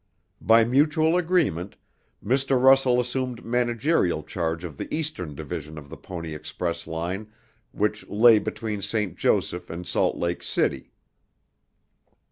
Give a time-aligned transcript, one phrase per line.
[0.41, 1.75] By mutual agreement,
[2.25, 2.59] Mr.
[2.59, 7.31] Russell assumed managerial charge of the Eastern Division of the Pony Express line
[7.71, 9.15] which lay between St.
[9.15, 10.89] Joseph and Salt Lake City.